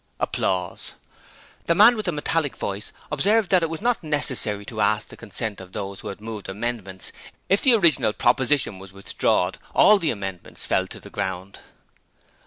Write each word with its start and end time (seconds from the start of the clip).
The 0.33 1.75
man 1.75 1.95
with 1.95 2.07
the 2.07 2.11
metallic 2.11 2.57
voice 2.57 2.91
observed 3.11 3.51
that 3.51 3.61
it 3.61 3.69
was 3.69 3.83
not 3.83 4.03
necessary 4.03 4.65
to 4.65 4.81
ask 4.81 5.09
the 5.09 5.15
consent 5.15 5.61
of 5.61 5.73
those 5.73 5.99
who 5.99 6.07
had 6.07 6.19
moved 6.19 6.49
amendments: 6.49 7.11
if 7.49 7.61
the 7.61 7.75
original 7.75 8.11
proposition 8.11 8.79
was 8.79 8.91
withdrawed, 8.91 9.59
all 9.75 9.99
the 9.99 10.09
amendments 10.09 10.65
fell 10.65 10.87
to 10.87 10.99
the 10.99 11.11
ground. 11.11 11.59